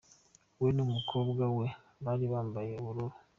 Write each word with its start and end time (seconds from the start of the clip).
We 0.61 0.67
n'umukobwa 0.75 1.43
we 1.57 1.67
bari 2.03 2.25
bambaye 2.33 2.71
ubururu. 2.81 3.15